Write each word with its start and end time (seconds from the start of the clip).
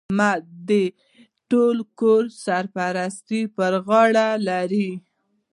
احمد 0.07 0.43
د 0.69 0.71
ټول 1.49 1.77
کور 1.99 2.23
سرپرستي 2.45 3.41
پر 3.55 3.73
غاړه 3.87 4.27
لري. 4.47 4.89